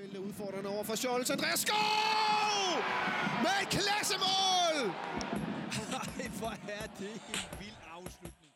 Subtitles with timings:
[0.00, 1.30] feltet udfordrende over for Scholz.
[1.30, 1.78] Andreas Skov!
[3.44, 4.76] Med et klassemål!
[6.00, 8.52] Ej, hvor er det en vild afslutning.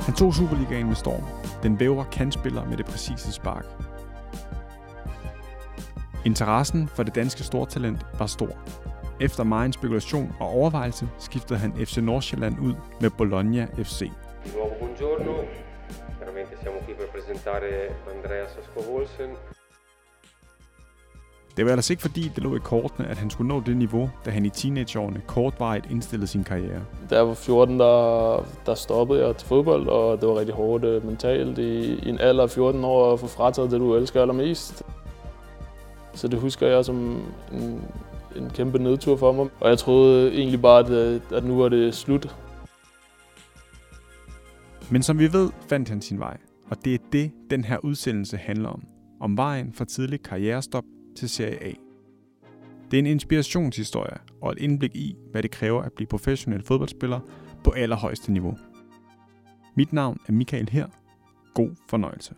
[0.00, 1.24] Han tog Superligaen med storm.
[1.62, 3.66] Den vævre kandspiller med det præcise spark.
[6.26, 8.58] Interessen for det danske stortalent var stor.
[9.20, 14.10] Efter meget spekulation og overvejelse skiftede han FC Nordsjælland ud med Bologna FC.
[14.52, 15.34] Buongiorno,
[16.40, 19.36] chiaramente siamo qui per presentare Andreas Scovolsen.
[21.56, 24.10] Det var ellers ikke fordi, det lå i kortene, at han skulle nå det niveau,
[24.24, 26.82] da han i teenageårene kortvarigt indstillede sin karriere.
[27.10, 30.84] Da jeg var 14, der, der stoppede jeg til fodbold, og det var rigtig hårdt
[30.84, 34.20] øh, mentalt i, i en alder af 14 år at få frataget det, du elsker
[34.20, 34.82] allermest.
[36.14, 36.96] Så det husker jeg som
[37.52, 37.84] en,
[38.36, 39.48] en kæmpe nedtur for mig.
[39.60, 42.34] Og jeg troede egentlig bare, at, at nu var det slut.
[44.92, 46.36] Men som vi ved, fandt han sin vej.
[46.70, 48.84] Og det er det, den her udsendelse handler om.
[49.20, 50.84] Om vejen fra tidlig karrierestop
[51.16, 51.72] til Serie A.
[52.90, 57.20] Det er en inspirationshistorie og et indblik i, hvad det kræver at blive professionel fodboldspiller
[57.64, 58.56] på allerhøjeste niveau.
[59.76, 60.86] Mit navn er Michael her.
[61.54, 62.34] God fornøjelse.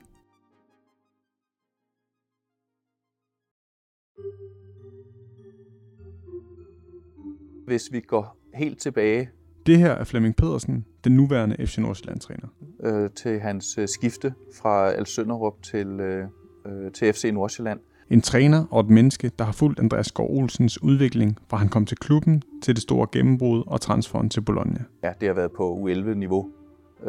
[7.67, 9.31] Hvis vi går helt tilbage
[9.67, 12.48] Det her er Flemming Pedersen, den nuværende FC Nordsjælland-træner.
[12.84, 16.27] øh, til hans øh, skifte fra Alsønderup til, øh,
[16.67, 20.83] øh, til FC Nordsjælland, En træner og et menneske, der har fulgt Andreas Skov Olsens
[20.83, 24.84] udvikling, fra han kom til klubben til det store gennembrud og transferen til Bologna.
[25.03, 26.50] ja, det har været på U11-niveau,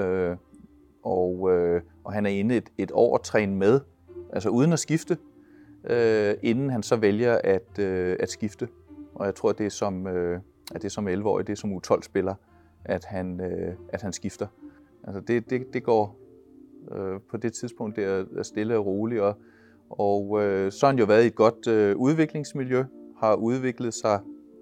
[0.02, 0.36] øh,
[1.03, 3.80] og, øh, og han er inde et, et år at træne med,
[4.33, 5.17] altså uden at skifte,
[5.89, 8.67] øh, inden han så vælger at, øh, at skifte.
[9.16, 10.39] Og jeg tror, at det er som, øh,
[10.75, 12.36] at det er som 11-årig, det er som U12-spiller,
[12.86, 14.48] at han, øh, at han skifter.
[15.03, 16.20] Altså det, det, det går
[16.92, 19.36] øh, på det tidspunkt der er stille og roligt, og,
[19.89, 22.84] og øh, så har han jo været i et godt øh, udviklingsmiljø,
[23.17, 24.20] har udviklet sig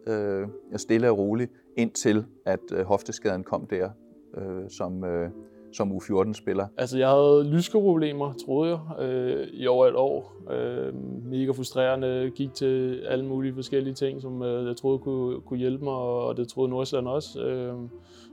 [0.08, 3.90] øh, stille og roligt, indtil at øh, hofteskaden kom der
[4.38, 5.30] øh, som, øh,
[5.74, 6.68] som U14-spiller.
[6.78, 10.36] Altså, jeg havde lyskeproblemer, troede jeg, øh, i over et år.
[10.52, 10.94] Øh,
[11.26, 15.84] mega frustrerende, gik til alle mulige forskellige ting, som øh, jeg troede kunne, kunne hjælpe
[15.84, 17.42] mig, og det troede Nordsjælland også.
[17.42, 17.74] Øh,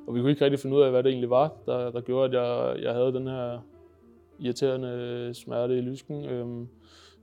[0.06, 2.38] og vi kunne ikke rigtig finde ud af, hvad det egentlig var, der, der gjorde,
[2.38, 3.58] at jeg, jeg havde den her
[4.38, 6.24] irriterende smerte i lysken.
[6.24, 6.66] Øh,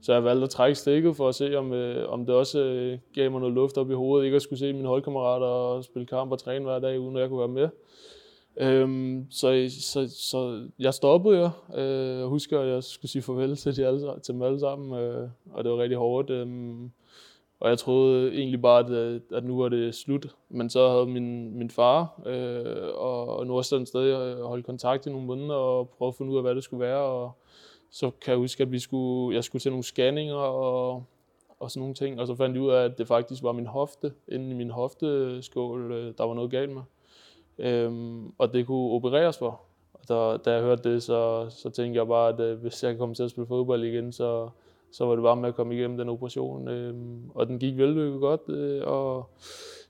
[0.00, 2.98] så jeg valgte at trække stikket for at se, om, øh, om det også øh,
[3.14, 4.24] gav mig noget luft op i hovedet.
[4.24, 7.20] Ikke at skulle se mine holdkammerater og spille kamp og træne hver dag, uden at
[7.20, 7.68] jeg kunne være med.
[8.60, 11.50] Øhm, så, så, så jeg stoppede jo.
[11.80, 15.00] Øh, jeg husker, at jeg skulle sige farvel til, de alle, til dem alle sammen,
[15.00, 16.30] øh, og det var rigtig hårdt.
[16.30, 16.46] Øh,
[17.60, 20.26] og jeg troede egentlig bare, at, at nu var det slut.
[20.48, 25.10] Men så havde min, min far øh, og, og Nordstrand stadig øh, holdt kontakt i
[25.10, 26.98] nogle måneder og prøvet at finde ud af, hvad det skulle være.
[26.98, 27.32] Og
[27.90, 31.04] så kan jeg huske, at vi skulle, jeg skulle til nogle scanninger og,
[31.60, 32.20] og sådan nogle ting.
[32.20, 34.70] Og så fandt jeg ud af, at det faktisk var min hofte, inde i min
[34.70, 36.82] hofteskål, øh, øh, der var noget galt med.
[37.58, 39.60] Øhm, og det kunne opereres for.
[39.92, 42.92] Og da, da jeg hørte det, så, så tænkte jeg bare, at øh, hvis jeg
[42.92, 44.48] kan komme til at spille fodbold igen, så,
[44.92, 46.68] så var det bare med at komme igennem den operation.
[46.68, 49.30] Øhm, og den gik vellykket godt, øh, og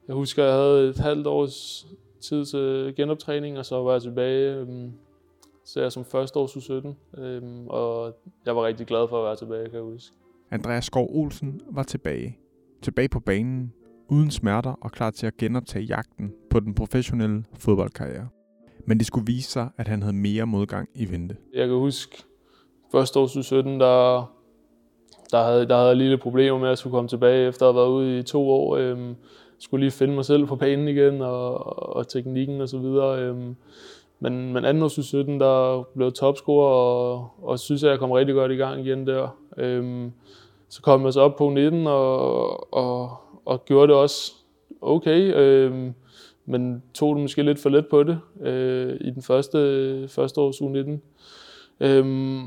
[0.09, 1.87] jeg husker, at jeg havde et halvt års
[2.21, 4.93] tid til genoptræning, og så var jeg tilbage, øhm,
[5.65, 8.17] så jeg som første års 17 øhm, og
[8.47, 10.15] jeg var rigtig glad for at være tilbage, kan jeg huske.
[10.51, 12.39] Andreas Skov Olsen var tilbage.
[12.83, 13.73] Tilbage på banen,
[14.09, 18.29] uden smerter og klar til at genoptage jagten på den professionelle fodboldkarriere.
[18.87, 21.37] Men det skulle vise sig, at han havde mere modgang i vente.
[21.55, 22.25] Jeg kan huske,
[22.93, 24.33] første år 17, der,
[25.31, 27.81] der, havde, der havde jeg lille problemer med at skulle komme tilbage efter at have
[27.81, 28.77] været ude i to år.
[28.77, 29.15] Øhm,
[29.59, 33.21] skulle lige finde mig selv på banen igen, og, og teknikken og så videre.
[33.23, 33.57] Øhm,
[34.21, 38.35] men, men anden år 17, der blev topscorer, og, og synes, at jeg kom rigtig
[38.35, 39.29] godt i gang igen der.
[39.57, 40.13] Øhm,
[40.69, 44.33] så kom jeg så op på 19 og, og, og gjorde det også
[44.81, 45.91] okay, øh,
[46.47, 50.57] men tog det måske lidt for let på det øh, i den første, første års
[50.57, 51.01] U19.
[51.81, 52.07] Øh,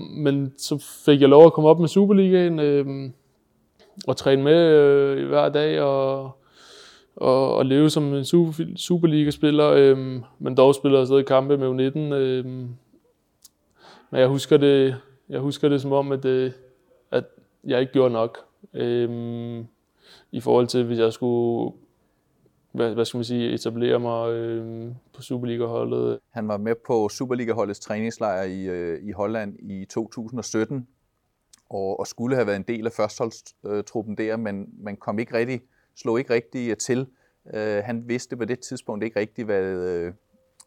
[0.09, 3.11] men så fik jeg lov at komme op med Superligaen øh,
[4.07, 6.31] og træne med øh, hver dag og,
[7.16, 9.97] og, og leve som en super, Superliga-spiller, øh,
[10.40, 11.99] men dog spiller jeg stadig kampe med U19.
[11.99, 12.45] Øh,
[14.11, 14.95] men jeg husker det,
[15.29, 16.53] jeg husker det som om, at, det,
[17.11, 17.23] at
[17.63, 18.37] jeg ikke gjorde nok.
[18.73, 19.09] Øh,
[20.32, 21.72] i forhold til, hvis jeg skulle
[22.72, 26.20] hvad, hvad skal man sige, etablere mig øh, på Superliga-holdet.
[26.29, 30.88] Han var med på Superliga-holdets træningslejr i, øh, i Holland i 2017,
[31.70, 35.61] og, og skulle have været en del af førsteholdstruppen der, men man kom ikke rigtig,
[35.96, 37.08] slog ikke rigtig øh, til.
[37.53, 40.14] Øh, han vidste på det tidspunkt ikke rigtigt, hvad, øh,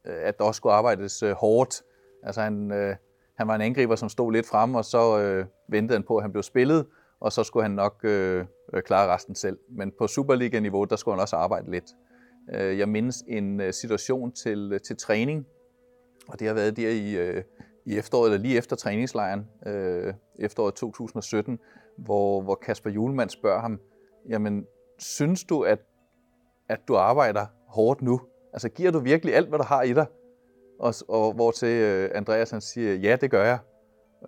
[0.04, 1.82] at der også skulle arbejdes øh, hårdt.
[2.22, 2.96] Altså han, øh,
[3.34, 6.22] han var en angriber, som stod lidt frem, og så øh, ventede han på, at
[6.22, 6.86] han blev spillet,
[7.20, 9.58] og så skulle han nok øh, øh, klare resten selv.
[9.70, 11.84] Men på Superliga-niveau, der skulle han også arbejde lidt.
[12.54, 15.46] Øh, jeg mindes en øh, situation til, øh, til træning,
[16.28, 17.42] og det har været der i, øh,
[17.86, 21.58] i efteråret, eller lige efter træningslejren, øh, efteråret 2017,
[21.98, 23.80] hvor, hvor Kasper Julemand spørger ham,
[24.28, 24.66] jamen,
[24.98, 25.78] synes du, at,
[26.68, 28.20] at du arbejder hårdt nu?
[28.52, 30.06] Altså, giver du virkelig alt, hvad du har i dig?
[30.80, 33.58] Og, og hvor til øh, Andreas han siger, ja, det gør jeg.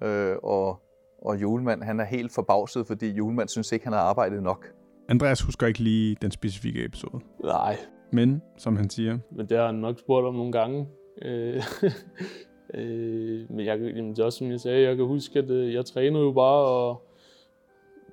[0.03, 0.81] Øh, og,
[1.25, 4.67] og Julemand, han er helt forbavset, fordi Julemand synes ikke, han har arbejdet nok.
[5.09, 7.21] Andreas husker ikke lige den specifikke episode.
[7.45, 7.77] Nej,
[8.13, 10.89] Men, som han siger, men det har han nok spurgt om nogle gange.
[11.23, 11.63] Øh,
[12.75, 15.51] øh, men jeg, kan- jamen, det er også som jeg sagde, jeg kan huske, at
[15.51, 17.03] øh, jeg trænede jo bare, og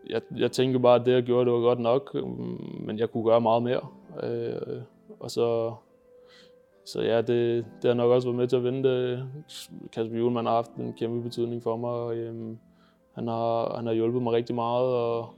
[0.10, 2.28] jeg, jeg tænkte bare, at det jeg gjorde, det var godt nok, øh,
[2.86, 3.82] men jeg kunne gøre meget mere.
[4.24, 4.82] Øh,
[5.20, 5.74] og så,
[6.86, 9.24] så ja, det, det har nok også været med til at vente.
[9.94, 12.58] Kasper Juhlmann har haft en kæmpe betydning for mig, og øhm,
[13.16, 15.30] han, har, han har hjulpet mig rigtig meget, og,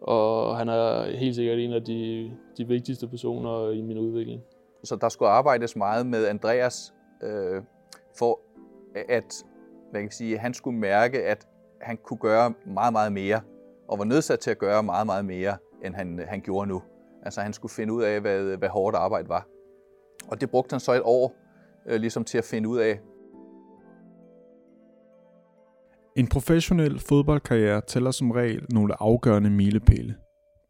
[0.00, 4.42] og han er helt sikkert en af de, de vigtigste personer i min udvikling.
[4.84, 7.62] Så der skulle arbejdes meget med Andreas, øh,
[8.18, 8.40] for
[9.08, 9.44] at
[9.90, 11.46] hvad kan jeg sige, han skulle mærke, at
[11.80, 13.40] han kunne gøre meget, meget mere,
[13.88, 16.82] og var nødsat til at gøre meget, meget mere, end han, han gjorde nu.
[17.22, 19.46] Altså han skulle finde ud af, hvad, hvad hårdt arbejde var.
[20.28, 21.34] Og det brugte han så et år
[21.86, 23.00] øh, ligesom til at finde ud af.
[26.16, 30.16] En professionel fodboldkarriere tæller som regel nogle afgørende milepæle.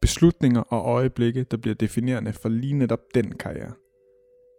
[0.01, 3.71] Beslutninger og øjeblikke, der bliver definerende for lige netop den karriere.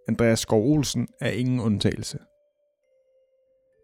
[0.09, 2.19] Andreas Skov Olsen er ingen undtagelse.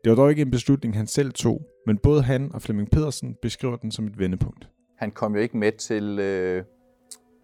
[0.04, 3.37] Det var dog ikke en beslutning, han selv tog, men både han og Flemming Pedersen
[3.43, 4.69] beskriver den som et vendepunkt.
[4.99, 6.64] Han kom jo ikke med til øh,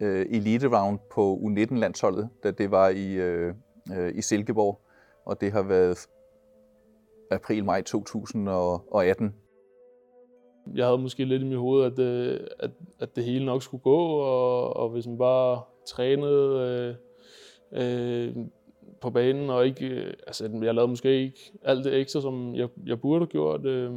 [0.01, 3.53] øh, Elite Round på U19-landsholdet, da det var i, øh,
[3.97, 4.81] øh, i Silkeborg,
[5.25, 6.07] og det har været
[7.31, 9.33] april-maj 2018.
[10.75, 13.81] Jeg havde måske lidt i mit hoved, at, øh, at, at det hele nok skulle
[13.81, 16.95] gå, og, og hvis man bare trænede
[17.71, 18.35] øh, øh,
[19.01, 22.67] på banen, og ikke, øh, altså jeg lavede måske ikke alt det ekstra, som jeg,
[22.85, 23.91] jeg burde have gjort, øh,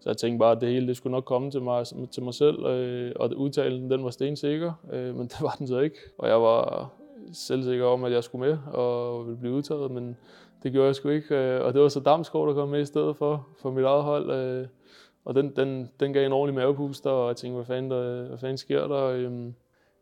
[0.00, 2.34] så jeg tænkte bare, at det hele det skulle nok komme til mig, til mig
[2.34, 5.98] selv, øh, og udtalen den var stensikker, øh, men det var den så ikke.
[6.18, 6.90] Og jeg var
[7.32, 10.16] selvsikker om, at jeg skulle med og ville blive udtaget, men
[10.62, 11.36] det gjorde jeg sgu ikke.
[11.36, 14.02] øh, Og det var så Damsgaard, der kom med i stedet for, for mit eget
[14.02, 14.30] hold.
[14.30, 14.66] Øh,
[15.26, 18.38] og den, den, den gav en ordentlig mavepuster, og jeg tænkte, hvad fanden, der, hvad
[18.38, 19.04] fanden sker der?
[19.04, 19.54] øhm,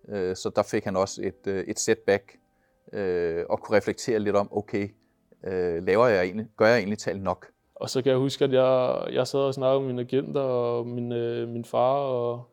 [0.08, 2.38] Øh, så der fik han også et, øh, et setback
[2.92, 4.88] øh, og kunne reflektere lidt om, okay,
[5.44, 7.46] øh, laver jeg egentlig, gør jeg egentlig talt nok?
[7.74, 10.86] Og så kan jeg huske, at jeg, jeg sad og snakkede med mine agenter og
[10.86, 12.48] min, øh, min far, og,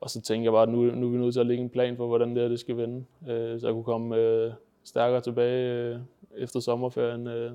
[0.00, 1.70] og så tænkte jeg bare, at nu, nu er vi nødt til at lægge en
[1.70, 4.52] plan for, hvordan det her det skal vende, øh, så jeg kunne komme øh,
[4.84, 5.98] stærkere tilbage øh,
[6.36, 7.26] efter sommerferien.
[7.26, 7.52] Øh,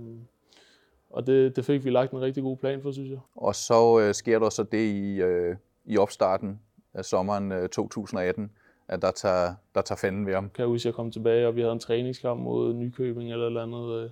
[1.13, 3.19] og det, det fik vi lagt en rigtig god plan for, synes jeg.
[3.35, 5.55] Og så øh, sker der så det i, øh,
[5.85, 6.59] i opstarten
[6.93, 8.51] af sommeren øh, 2018,
[8.87, 10.43] at der tager, der tager fanden ved ham.
[10.49, 13.45] kan jeg huske, at jeg kom tilbage, og vi havde en træningskamp mod Nykøbing eller
[13.45, 14.03] et eller andet.
[14.03, 14.09] øh,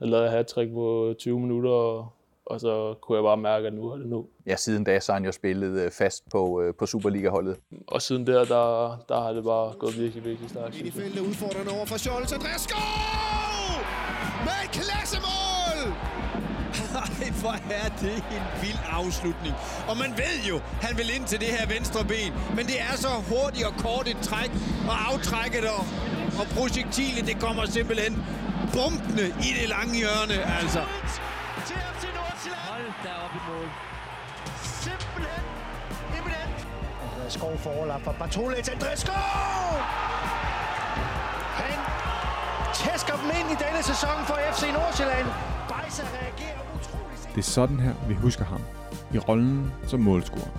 [0.00, 2.08] Jeg lavede hat på 20 minutter, og,
[2.46, 4.26] og så kunne jeg bare mærke, at nu er det nu.
[4.46, 7.56] Ja, siden da så har han jo spillet øh, fast på, øh, på Superliga-holdet.
[7.86, 10.78] Og siden der, der, der har det bare gået virkelig, virkelig stærkt.
[10.78, 11.02] Ind i synes jeg.
[11.04, 12.32] feltet udfordrende over for Scholz.
[12.32, 12.66] Andreas
[17.44, 19.54] hvor er det en vild afslutning.
[19.88, 20.56] Og man ved jo,
[20.86, 22.32] han vil ind til det her venstre ben.
[22.56, 24.50] Men det er så hurtigt og kort et træk,
[24.90, 25.84] og aftrækket og,
[26.40, 28.14] og projektilet, det kommer simpelthen
[28.74, 30.82] bumpende i det lange hjørne, altså.
[31.66, 32.52] til.
[32.70, 33.68] Hold da op i mål.
[34.84, 35.44] Simpelthen
[36.18, 36.58] eminent.
[37.04, 38.68] Andreas Skov får overlap fra Bartolets.
[38.68, 39.74] Andreas Skov!
[41.62, 41.78] Han
[42.80, 45.26] tæsker dem ind i denne sæson for FC Nordsjælland.
[45.68, 46.53] Bejsa reagerer.
[47.34, 48.60] Det er sådan her, vi husker ham.
[49.14, 50.50] I rollen som målscorer.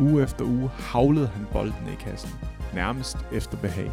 [0.00, 2.30] Uge efter uge havlede han bolden i kassen.
[2.74, 3.90] Nærmest efter behag.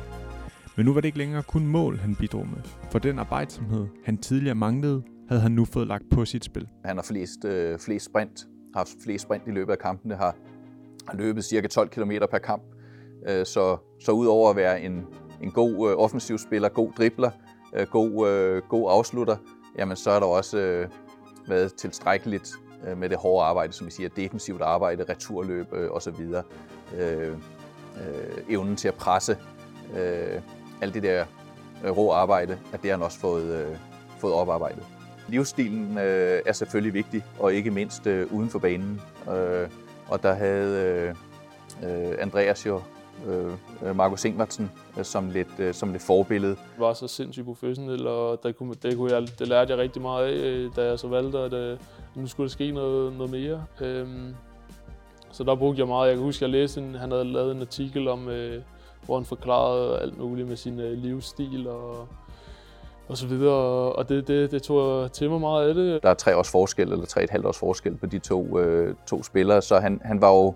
[0.77, 2.57] Men nu var det ikke længere kun mål, han bidrog med.
[2.91, 6.67] For den arbejdsomhed, han tidligere manglede, havde han nu fået lagt på sit spil.
[6.85, 10.35] Han har flest, øh, flest sprint, har haft flest sprint i løbet af kampene, har,
[11.13, 12.63] løbet cirka 12 km per kamp.
[13.29, 15.05] Øh, så, så udover at være en,
[15.41, 17.31] en god øh, offensiv spiller, god dribler,
[17.75, 19.35] øh, god, øh, god afslutter,
[19.77, 20.89] jamen så er der også øh,
[21.47, 22.53] været tilstrækkeligt
[22.87, 26.21] øh, med det hårde arbejde, som vi siger, defensivt arbejde, returløb øh, osv.
[26.97, 27.33] Øh, øh,
[28.49, 29.37] evnen til at presse,
[29.97, 30.41] øh,
[30.81, 31.25] alt det der
[31.85, 33.77] øh, rå arbejde, at det har han også fået, øh,
[34.19, 34.83] fået oparbejdet.
[35.27, 39.01] Livsstilen øh, er selvfølgelig vigtig, og ikke mindst øh, uden for banen.
[39.31, 39.69] Øh,
[40.07, 41.15] og der havde
[41.83, 42.81] øh, Andreas jo
[43.27, 46.55] øh, Markus Ingvartsen øh, som, lidt, øh, som lidt forbillede.
[46.77, 50.01] Jeg var så sindssygt professionel, og der kunne, det, kunne jeg, det lærte jeg rigtig
[50.01, 51.77] meget af, øh, da jeg så valgte, at øh,
[52.15, 53.65] nu skulle der ske noget, noget mere.
[53.81, 54.35] Øhm,
[55.31, 56.07] så der brugte jeg meget.
[56.07, 58.61] Jeg kan huske, at jeg læste, en, han havde lavet en artikel om, øh,
[59.05, 62.07] hvor han forklarede alt muligt med sin øh, livsstil og,
[63.07, 63.93] og så videre.
[63.93, 66.03] Og det, det, det tog jeg til mig meget af det.
[66.03, 68.95] Der er tre års forskel, eller tre et halvt års forskel på de to, øh,
[69.07, 70.53] to spillere, så han, han var jo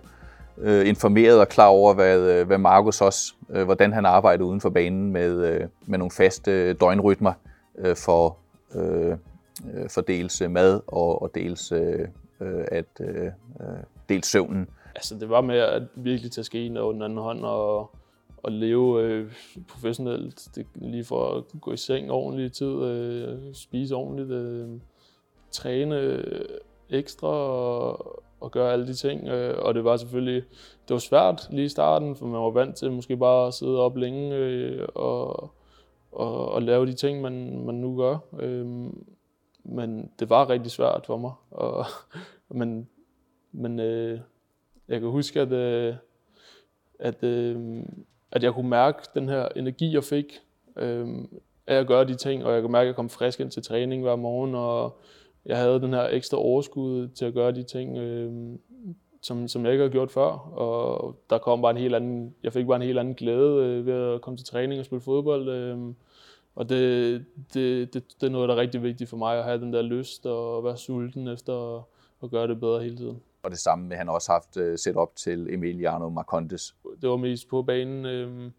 [0.58, 4.62] øh, informeret og klar over, hvad, øh, hvad Markus også, øh, hvordan han arbejdede uden
[4.62, 7.34] for banen med, øh, med nogle faste øh, døgnrytmer
[7.78, 8.38] øh, for,
[8.76, 12.08] øh, øh for dels mad og, og dels, øh,
[12.72, 13.32] at, øh,
[14.10, 14.68] dels søvnen.
[14.96, 17.92] Altså det var med at virkelig tage skeen over den anden hånd og,
[18.44, 19.32] og leve øh,
[19.68, 20.48] professionelt.
[20.56, 24.70] Det, lige for at gå i seng ordentligt i tid, øh, spise ordentligt, øh,
[25.52, 26.24] træne
[26.90, 29.28] ekstra og, og gøre alle de ting.
[29.28, 30.44] Øh, og det var selvfølgelig
[30.88, 33.80] det var svært lige i starten, for man var vant til måske bare at sidde
[33.80, 35.52] op længe øh, og,
[36.12, 38.18] og, og lave de ting, man, man nu gør.
[38.40, 38.66] Øh,
[39.64, 41.32] men det var rigtig svært for mig.
[41.52, 41.86] Og,
[42.60, 42.88] men
[43.54, 44.20] men øh,
[44.88, 45.96] jeg kan huske, at, øh,
[47.00, 47.84] at, øh,
[48.32, 50.42] at jeg kunne mærke den her energi, jeg fik
[50.76, 51.08] øh,
[51.68, 53.64] af at gøre de ting, og jeg kunne mærke, at jeg kom frisk ind til
[53.64, 54.98] træning hver morgen, og
[55.46, 58.58] jeg havde den her ekstra overskud til at gøre de ting, øh,
[59.22, 60.32] som, som jeg ikke har gjort før.
[60.58, 63.86] Og der kom bare en helt anden, jeg fik bare en helt anden glæde øh,
[63.86, 65.50] ved at komme til træning og spille fodbold.
[65.50, 65.78] Øh,
[66.56, 69.60] og det, det, det, det er noget, der er rigtig vigtigt for mig, at have
[69.60, 71.84] den der lyst og være sulten efter at,
[72.24, 73.22] at gøre det bedre hele tiden.
[73.44, 76.76] Og det samme med, han også haft uh, set op til Emiliano Marcondes.
[77.02, 78.52] Det var mest på banen, øh,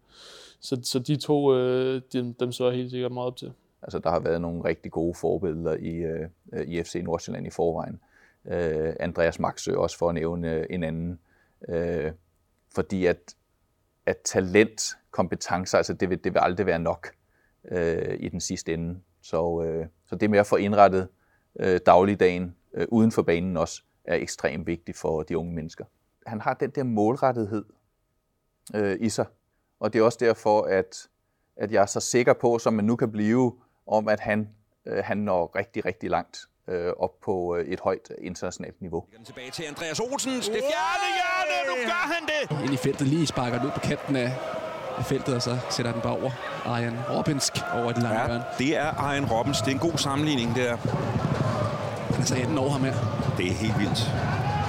[0.59, 3.53] så, så de to, øh, de, dem så jeg helt sikkert meget op til.
[3.85, 6.29] Altså, der har været nogle rigtig gode forbilleder i, øh,
[6.67, 7.99] i FC Nordsjælland i forvejen.
[8.45, 11.19] Øh, Andreas Maxø også for at nævne øh, en anden.
[11.69, 12.11] Øh,
[12.75, 13.35] fordi at,
[14.05, 17.07] at talent, kompetencer, altså det vil, det vil aldrig være nok
[17.71, 18.99] øh, i den sidste ende.
[19.21, 21.07] Så, øh, så det med at få indrettet
[21.59, 25.85] øh, dagligdagen øh, uden for banen også, er ekstremt vigtigt for de unge mennesker.
[26.25, 27.65] Han har den der målrettighed
[28.75, 29.25] øh, i sig,
[29.79, 31.07] og det er også derfor, at,
[31.55, 33.53] at jeg er så sikker på, som man nu kan blive,
[33.87, 34.49] om at han,
[34.87, 36.37] øh, han når rigtig, rigtig langt
[36.69, 39.03] øh, op på øh, et højt internationalt niveau.
[39.25, 40.31] Tilbage til Andreas Olsen.
[40.33, 42.63] Det fjerde hjørne, nu gør han det!
[42.65, 44.31] Ind i feltet lige sparker ud på kanten af,
[45.03, 46.31] feltet, og så sætter den bare over
[46.65, 49.61] Arjen Robinsk over det lange ja, det er Arjen Robins.
[49.61, 50.75] Det er en god sammenligning der.
[52.13, 52.93] Han er så 18 år ham her.
[53.37, 53.99] Det er helt vildt.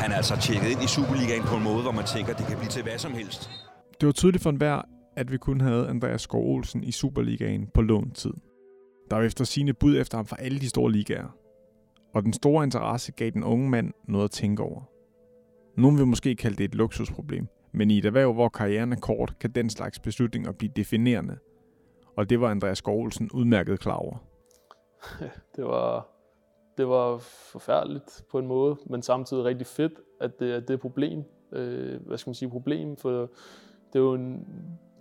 [0.02, 2.46] Han er altså tjekket ind i Superligaen på en måde, hvor man tænker, at det
[2.46, 3.50] kan blive til hvad som helst.
[4.00, 4.82] Det var tydeligt for enhver,
[5.16, 8.32] at vi kun havde Andreas Skov Olsen i Superligaen på låntid.
[9.10, 11.36] Der var efter sine bud efter ham fra alle de store ligaer.
[12.14, 14.82] Og den store interesse gav den unge mand noget at tænke over.
[15.76, 19.34] Nogen vil måske kalde det et luksusproblem, men i et erhverv, hvor karrieren er kort,
[19.40, 21.38] kan den slags beslutninger blive definerende.
[22.16, 24.16] Og det var Andreas Skov udmærket klar over.
[25.56, 26.16] det var
[26.78, 27.18] det var
[27.52, 31.24] forfærdeligt på en måde, men samtidig rigtig fedt, at det er det problem.
[31.52, 33.30] Øh, hvad skal man sige, problem, for
[33.96, 34.46] det er jo en,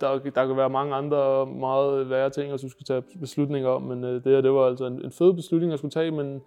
[0.02, 3.82] der, der kan være mange andre meget værre ting, at du skulle tage beslutninger om,
[3.82, 6.42] men øh, det her, det var altså en, en fed beslutning, at skulle tage, men,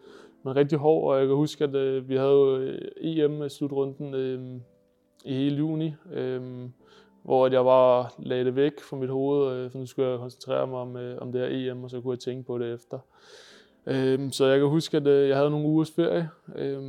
[0.44, 4.60] men rigtig hård, og jeg kan huske, at øh, vi havde jo øh, EM-slutrunden øh,
[5.24, 6.42] i hele juni, øh,
[7.22, 10.66] hvor jeg bare lagde det væk fra mit hoved, øh, for nu skulle jeg koncentrere
[10.66, 12.98] mig om, øh, om det her EM, og så kunne jeg tænke på det efter.
[13.86, 16.82] Øh, så jeg kan huske, at øh, jeg havde nogle ugers ferie, øh,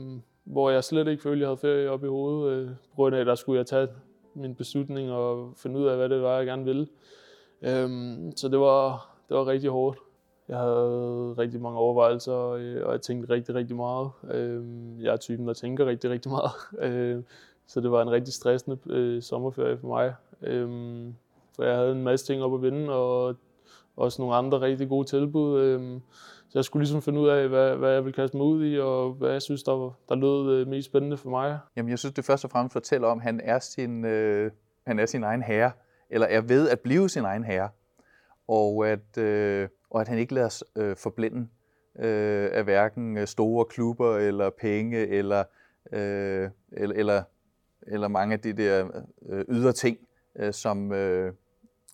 [0.44, 2.52] hvor jeg slet ikke følte, at jeg havde ferie op i hovedet.
[2.52, 3.88] Øh, på grund af, at der skulle jeg tage
[4.40, 6.88] min beslutning og finde ud af, hvad det var, jeg gerne ville.
[7.62, 9.98] Øhm, så det var, det var rigtig hårdt.
[10.48, 14.10] Jeg havde rigtig mange overvejelser, øh, og jeg tænkte rigtig, rigtig meget.
[14.32, 16.52] Øhm, jeg er typen, der tænker rigtig, rigtig meget.
[16.92, 17.26] Øhm,
[17.68, 20.14] så det var en rigtig stressende øh, sommerferie for mig.
[20.42, 21.16] Øhm,
[21.56, 23.36] for jeg havde en masse ting op at vinde, og
[24.00, 25.62] også nogle andre rigtig gode tilbud.
[25.62, 26.02] Øhm,
[26.50, 28.80] så jeg skulle ligesom finde ud af, hvad, hvad jeg ville kaste mig ud i,
[28.80, 31.60] og hvad jeg synes, der, der lød øh, mest spændende for mig.
[31.76, 34.52] Jamen, jeg synes, det først og fremmest fortæller om, at han er sin, øh,
[34.88, 35.72] han er sin egen herre,
[36.10, 37.70] eller er ved at blive sin egen herre,
[38.48, 41.48] og at, øh, og at han ikke lader sig øh, forblinde
[42.00, 45.44] øh, af hverken øh, store klubber, eller penge, eller,
[45.92, 47.24] øh, eller, eller,
[47.82, 49.98] eller mange af de der øh, ydre ting,
[50.40, 51.34] øh, som, øh,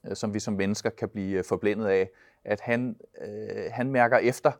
[0.09, 2.09] Øh, som vi som mennesker kan blive øh, forblændet af
[2.45, 4.51] at han, øh, han mærker efter,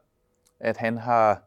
[0.60, 1.44] at han har,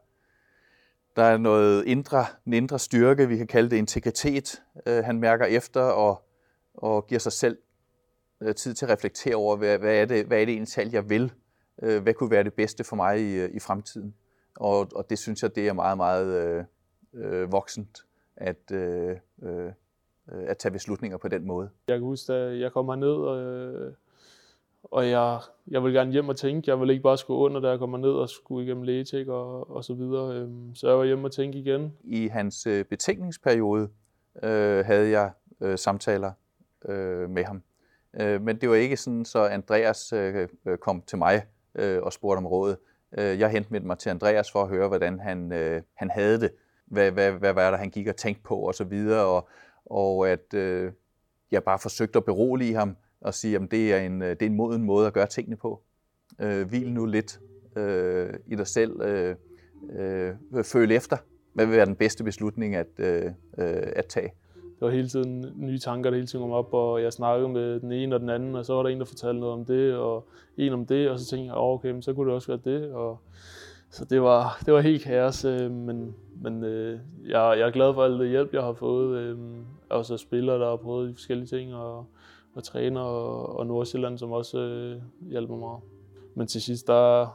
[1.15, 4.61] der er noget indre, en indre styrke, vi kan kalde det integritet.
[4.85, 6.27] Øh, han mærker efter og,
[6.73, 7.57] og giver sig selv
[8.41, 11.09] øh, tid til at reflektere over, hvad, hvad, er, det, hvad er det egentlig jeg
[11.09, 11.33] vil?
[11.81, 14.15] Øh, hvad kunne være det bedste for mig i, øh, i fremtiden?
[14.55, 16.63] Og, og det synes jeg, det er meget, meget øh,
[17.13, 19.71] øh, voksent at, øh, øh,
[20.31, 21.69] at, tage beslutninger på den måde.
[21.87, 23.93] Jeg kan huske, at jeg kom herned, og, øh,
[24.83, 26.71] og jeg, jeg ville gerne hjem og tænke.
[26.71, 29.69] Jeg ville ikke bare skulle under, da jeg kom herned og skulle igennem lægetik og,
[29.75, 30.35] og så videre.
[30.35, 31.93] Øhm, så jeg var hjemme og tænke igen.
[32.03, 33.89] I hans øh, betænkningsperiode
[34.43, 35.31] øh, havde jeg
[35.61, 36.31] øh, samtaler
[36.85, 37.63] øh, med ham.
[38.19, 40.47] Øh, men det var ikke sådan, så Andreas øh,
[40.81, 41.43] kom til mig
[41.75, 42.75] øh, og spurgte om råd.
[43.17, 46.51] Øh, jeg hentede mig til Andreas for at høre, hvordan han, øh, han havde det.
[46.85, 49.25] Hvad, hvad, hvad var der, han gik og tænkte på og så videre.
[49.25, 49.49] Og,
[49.89, 50.91] og at øh,
[51.51, 54.45] jeg bare forsøgte at berolige ham og sige, at det er en, øh, det er
[54.45, 55.81] en moden måde at gøre tingene på.
[56.39, 57.39] Øh, hvil nu lidt
[57.75, 59.01] øh, i dig selv.
[59.01, 59.35] Øh,
[59.99, 61.17] øh, føl efter,
[61.53, 63.25] hvad vil være den bedste beslutning at, øh,
[63.57, 64.33] øh at tage.
[64.79, 67.79] Der var hele tiden nye tanker, der hele tiden kom op, og jeg snakkede med
[67.79, 69.95] den ene og den anden, og så var der en, der fortalte noget om det,
[69.95, 70.27] og
[70.57, 72.75] en om det, og så tænkte jeg, oh, okay, men så kunne det også være
[72.77, 73.17] det, og
[73.89, 77.93] så det var, det var helt kaos, øh, men, men øh, jeg, jeg er glad
[77.93, 79.17] for al det hjælp, jeg har fået.
[79.17, 79.37] Øh,
[79.89, 82.05] også spillere, der har prøvet de forskellige ting, og,
[82.55, 85.79] og træner og, og Nordsjælland, som også øh, hjælper mig.
[86.35, 87.27] Men til sidst, der,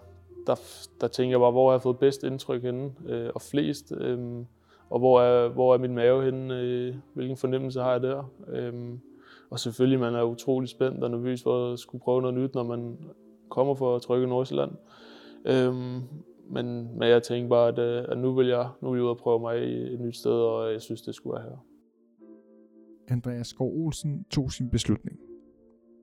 [0.47, 0.55] der,
[1.01, 4.45] der tænker jeg bare, hvor har jeg fået bedst indtryk henne, øh, og flest, øh,
[4.91, 8.31] og hvor er, hvor er min mave henne, øh, hvilken fornemmelse har jeg der.
[8.49, 8.73] Øh,
[9.51, 12.63] og selvfølgelig, man er utrolig spændt og nervøs for at skulle prøve noget nyt, når
[12.63, 12.99] man
[13.49, 14.73] kommer for at trykke Nordsjælland.
[15.45, 15.75] Øh,
[16.51, 19.11] men, men jeg tænkte bare, at, øh, at nu, vil jeg, nu vil jeg ud
[19.11, 19.57] og prøve mig
[19.93, 21.57] et nyt sted, og jeg synes, det skulle være her.
[23.09, 25.19] Andreas Skov Olsen tog sin beslutning.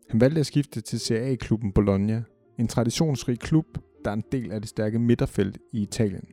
[0.10, 2.24] Han valgte at skifte til CA-klubben Bologna,
[2.60, 6.27] en traditionsrig klub, der er en del af det stærke midterfelt i Italien.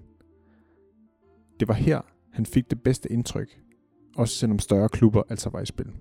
[1.61, 2.01] Det var her,
[2.33, 3.61] han fik det bedste indtryk,
[4.17, 5.93] også selvom større klubber altså var i spil.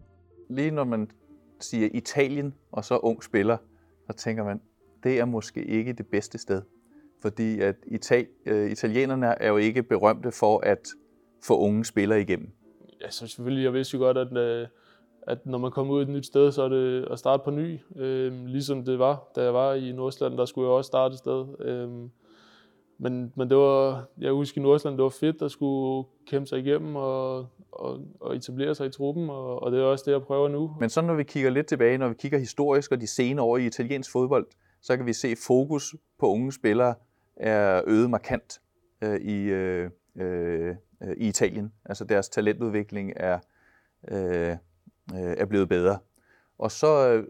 [0.50, 1.12] Lige når man
[1.60, 3.58] siger Italien og så ung spiller,
[4.08, 4.62] så tænker man,
[5.04, 6.62] det er måske ikke det bedste sted.
[7.22, 10.88] Fordi at Ital- øh, italienerne er jo ikke berømte for at
[11.44, 12.52] få unge spillere igennem
[13.02, 14.68] ja, så selvfølgelig, jeg vidste jo godt, at, øh,
[15.28, 17.80] at når man kommer ud et nyt sted, så er det at starte på ny.
[17.96, 21.20] Øh, ligesom det var, da jeg var i Nordsjælland, der skulle jeg også starte et
[21.20, 21.46] sted.
[21.60, 21.90] Øh,
[23.00, 26.60] men, men det var, jeg husker i Nordsjælland, det var fedt at skulle kæmpe sig
[26.60, 27.38] igennem og,
[27.72, 30.76] og, og etablere sig i truppen, og, og det er også det, jeg prøver nu.
[30.80, 33.58] Men så når vi kigger lidt tilbage, når vi kigger historisk og de senere år
[33.58, 34.48] i italiensk fodbold,
[34.82, 36.96] så kan vi se, at fokus på unge spillere
[37.36, 38.62] er øget markant
[39.02, 41.74] øh, i, øh, øh øh, i Italien.
[41.86, 43.40] Altså deres talentudvikling er,
[44.08, 44.58] øh, øh
[45.14, 46.00] er blevet bedre.
[46.58, 47.28] Og så øh,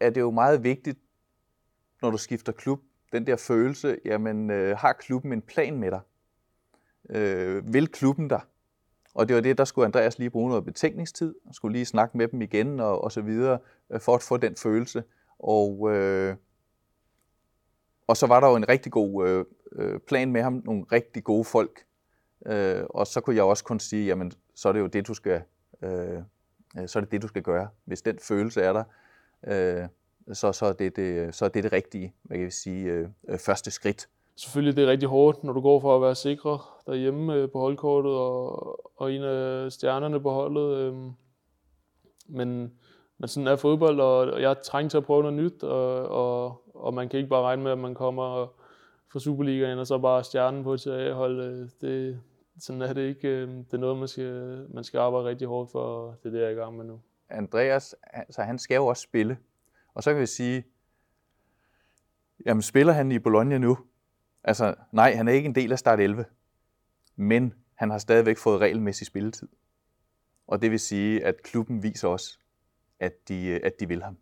[0.00, 0.98] er det jo meget vigtigt,
[2.02, 2.80] når du skifter klub,
[3.12, 6.00] den der følelse, jamen øh, har klubben en plan med dig?
[7.10, 8.40] Øh, vil klubben dig?
[9.14, 12.16] Og det var det, der skulle Andreas lige bruge noget betænkningstid, og skulle lige snakke
[12.18, 13.58] med dem igen og, og så videre,
[13.90, 15.04] øh, for at få den følelse.
[15.38, 16.36] Og, øh,
[18.06, 19.44] og så var der jo en rigtig god øh
[20.06, 21.84] plan med ham, nogle rigtig gode folk,
[22.46, 25.14] Øh, og så kunne jeg også kun sige, jamen, så er det jo det, du
[25.14, 25.42] skal,
[25.82, 26.18] øh,
[26.78, 27.68] øh, så er det det, du skal gøre.
[27.84, 28.84] Hvis den følelse er der,
[29.46, 29.88] øh,
[30.32, 33.08] så, så, er det, det, så er det det rigtige, hvad kan vi sige, øh,
[33.28, 34.08] øh første skridt.
[34.36, 37.58] Selvfølgelig det er rigtig hårdt, når du går for at være sikre derhjemme øh, på
[37.58, 40.76] holdkortet og, og en af stjernerne på holdet.
[40.76, 40.94] Øh,
[42.28, 42.72] men,
[43.18, 46.62] men sådan er fodbold, og jeg er trængt til at prøve noget nyt, og, og,
[46.74, 48.46] og man kan ikke bare regne med, at man kommer
[49.12, 51.70] fra Superligaen og så bare stjernen på til at holde.
[51.80, 52.20] Det,
[52.58, 53.28] sådan er det ikke.
[53.28, 56.38] Øh, det er noget, man skal, man skal arbejde rigtig hårdt for, det er det,
[56.38, 57.00] jeg er i gang med nu.
[57.28, 59.38] Andreas, altså, han skal jo også spille.
[59.94, 60.64] Og så kan vi sige,
[62.46, 63.78] jamen spiller han i Bologna nu?
[64.44, 66.24] Altså, nej, han er ikke en del af start 11.
[67.16, 69.48] Men han har stadigvæk fået regelmæssig spilletid.
[70.46, 72.38] Og det vil sige, at klubben viser også,
[73.00, 74.18] at de, at de vil ham.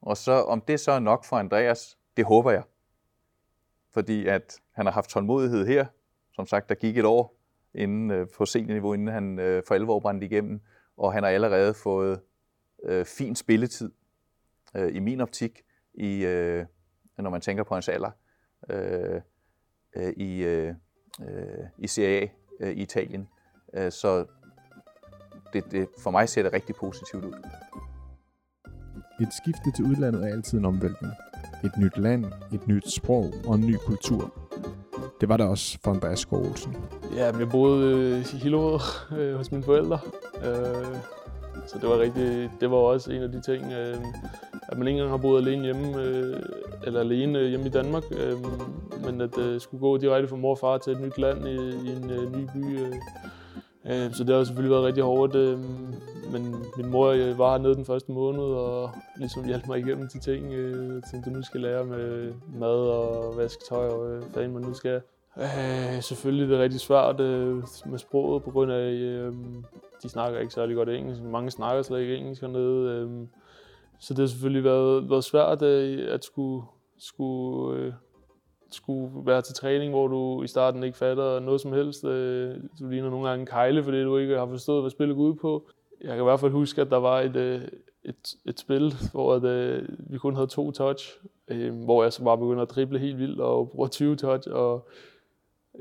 [0.00, 2.62] Og så om det så er nok for Andreas, det håber jeg.
[3.90, 5.86] Fordi at han har haft tålmodighed her.
[6.32, 7.35] Som sagt, der gik et år,
[7.76, 10.60] inden, øh, på seniorniveau, inden han øh, for alvor brændte igennem.
[10.96, 12.20] Og han har allerede fået
[12.84, 13.92] øh, fin spilletid
[14.76, 15.62] øh, i min optik,
[15.94, 16.66] i, øh,
[17.18, 18.10] når man tænker på hans alder,
[18.70, 19.20] øh,
[19.96, 20.74] øh, i, øh,
[21.20, 22.28] øh, i Serie A
[22.60, 23.28] øh, i Italien.
[23.74, 24.26] Øh, så
[25.52, 27.34] det, det, for mig ser det rigtig positivt ud.
[29.20, 31.12] Et skifte til udlandet er altid en omvæltning.
[31.64, 34.45] Et nyt land, et nyt sprog og en ny kultur.
[35.20, 36.76] Det var der også for Andreas Skov Olsen.
[37.16, 38.80] Ja, jeg boede øh, i Hillerød
[39.18, 39.98] øh, hos mine forældre.
[40.44, 40.96] Øh,
[41.66, 43.96] så det var rigtig, det var også en af de ting, øh,
[44.68, 46.36] at man ikke engang har boet alene hjemme, øh,
[46.86, 48.36] eller alene øh, hjemme i Danmark, øh,
[49.04, 51.56] men at øh, skulle gå direkte fra mor og far til et nyt land i,
[51.56, 52.80] i en øh, ny by.
[52.80, 52.94] Øh.
[53.86, 55.58] Øh, så det har selvfølgelig været rigtig hårdt, øh,
[56.38, 60.18] men min mor øh, var hernede den første måned og ligesom hjalp mig igennem de
[60.18, 64.62] ting, øh, som du nu skal lære med mad og vasketøj og øh, fanden man
[64.62, 65.00] nu skal.
[65.38, 69.32] Øh, selvfølgelig det er det rigtig svært øh, med sproget på grund af øh,
[70.02, 71.22] de snakker ikke særlig godt engelsk.
[71.22, 72.90] Mange snakker slet ikke engelsk hernede.
[72.90, 73.26] Øh,
[74.00, 76.66] så det har selvfølgelig været, været svært øh, at skulle,
[76.98, 77.92] skulle, øh,
[78.70, 82.04] skulle være til træning, hvor du i starten ikke fatter noget som helst.
[82.04, 85.24] Øh, du ligner nogle gange en kejle, fordi du ikke har forstået, hvad spillet går
[85.24, 85.68] ud på.
[86.00, 87.62] Jeg kan i hvert fald huske, at der var et, øh,
[88.04, 92.24] et, et spil, hvor at, øh, vi kun havde to touch, øh, hvor jeg så
[92.24, 94.88] bare begyndte at drible helt vildt og bruge 20 touch, og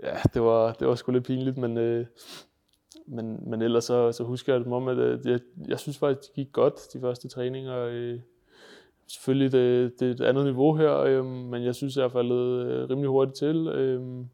[0.04, 2.06] ja, det var, det var sgu lidt pinligt, men, øh,
[3.08, 6.28] men, men ellers så, så husker jeg det om, at øh, jeg, jeg synes faktisk,
[6.28, 7.80] det gik godt, de første træninger.
[7.80, 8.20] Øh,
[9.08, 12.66] selvfølgelig det, det er et andet niveau her, øh, men jeg synes, jeg er faldet
[12.66, 13.68] øh, rimelig hurtigt til.
[13.68, 14.26] Øh,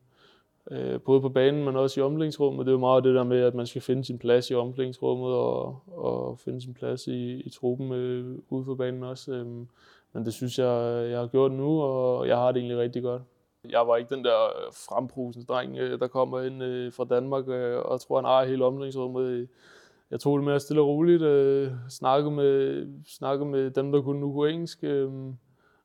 [0.72, 2.66] øh, både på banen, men også i omklædningsrummet.
[2.66, 5.34] Det er jo meget det der med, at man skal finde sin plads i omklædningsrummet
[5.34, 9.32] og, og finde sin plads i, i truppen øh, ude på banen også.
[9.34, 9.46] Øh,
[10.14, 13.22] men det synes jeg, jeg har gjort nu, og jeg har det egentlig rigtig godt.
[13.70, 17.48] Jeg var ikke den der øh, fremprusende dreng, øh, der kommer ind øh, fra Danmark
[17.48, 19.48] øh, og tror, han ejer hele omklædningsrummet.
[20.12, 24.20] Jeg tog det mere stille og roligt, øh, snakke, med, snakke med dem, der kunne
[24.20, 25.12] nu kunne engelsk, øh,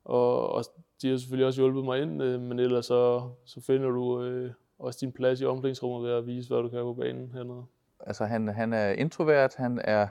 [0.05, 0.65] og, og
[1.03, 4.51] de har selvfølgelig også hjulpet mig ind, øh, men ellers så, så finder du øh,
[4.79, 7.65] også din plads i omklædningsrummet ved at vise, hvad du kan på banen hernede.
[8.01, 10.09] Altså han, han er introvert, han er,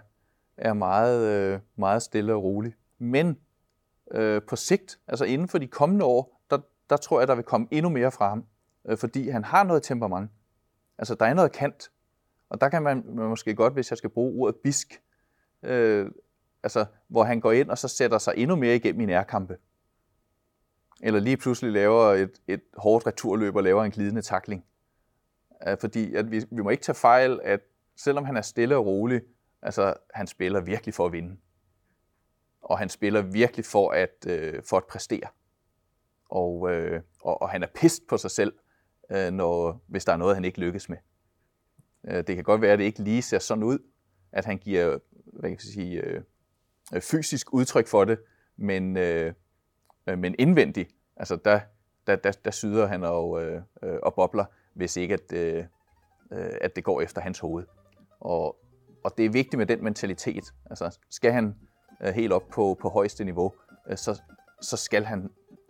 [0.58, 2.74] er meget, øh, meget stille og rolig.
[2.98, 3.38] Men
[4.12, 6.58] øh, på sigt, altså inden for de kommende år, der,
[6.90, 8.46] der tror jeg, der vil komme endnu mere fra ham.
[8.88, 10.32] Øh, fordi han har noget temperament.
[10.98, 11.92] Altså der er noget kant.
[12.50, 15.02] Og der kan man, man måske godt, hvis jeg skal bruge ordet bisk,
[15.64, 16.12] øh,
[16.64, 19.58] altså hvor han går ind og så sætter sig endnu mere igennem i nærkampe
[21.04, 24.66] eller lige pludselig laver et, et hårdt returløb og laver en glidende takling.
[25.80, 27.60] Fordi at vi, vi må ikke tage fejl, at
[27.96, 29.22] selvom han er stille og rolig,
[29.62, 31.38] altså han spiller virkelig for at vinde.
[32.62, 35.28] Og han spiller virkelig for at, øh, for at præstere.
[36.30, 38.54] Og, øh, og, og han er pist på sig selv,
[39.12, 40.98] øh, når, hvis der er noget, han ikke lykkes med.
[42.08, 43.80] Øh, det kan godt være, at det ikke lige ser sådan ud,
[44.32, 46.22] at han giver hvad kan jeg sige, øh,
[46.96, 48.20] øh, fysisk udtryk for det,
[48.58, 49.34] men, øh,
[50.08, 51.60] Øh, men indvendigt, altså der,
[52.08, 55.66] der, der, der syder han og, øh, øh og bobler, hvis ikke at, øh,
[56.32, 57.66] øh, at det går efter hans hoved.
[58.20, 58.58] Og,
[59.04, 60.44] og det er vigtigt med den mentalitet.
[60.70, 61.56] Altså skal han
[62.02, 63.54] øh, helt op på, på højeste niveau,
[63.88, 64.22] øh, så,
[64.62, 65.20] så skal han,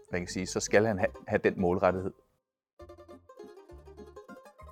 [0.09, 2.11] hvad kan jeg sige, så skal han have, have den målrettighed.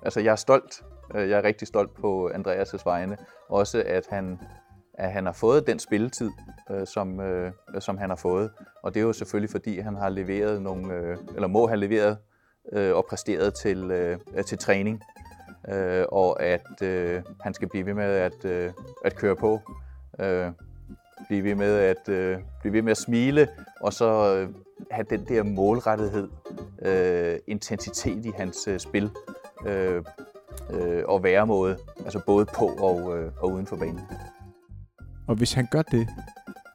[0.02, 0.84] Altså jeg er stolt.
[1.14, 3.16] Øh, jeg er rigtig stolt på Andreas' vegne.
[3.48, 4.38] Også at han
[4.94, 6.30] at han har fået den spilletid,
[6.70, 8.50] øh, som, øh, som han har fået.
[8.82, 12.18] Og det er jo selvfølgelig, fordi han har leveret nogle, øh, eller må have leveret
[12.72, 15.02] øh, og præsteret til, øh, til træning.
[15.68, 18.72] Øh, og at øh, han skal blive ved med at, øh,
[19.04, 19.60] at køre på.
[20.20, 20.50] Øh,
[21.28, 23.48] blive ved med at øh, blive ved med at smile,
[23.80, 24.54] og så øh,
[24.90, 26.28] have den der målrettighed,
[26.82, 29.10] øh, intensitet i hans øh, spil
[29.66, 30.02] øh,
[30.70, 34.00] øh, og væremåde, altså både på og, øh, og uden for banen.
[35.28, 36.08] Og hvis han gør det,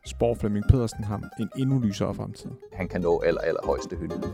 [0.10, 2.52] spår Flemming Pedersen ham en endnu lysere fremtid.
[2.74, 4.28] Han kan nå aller, aller højeste hylde.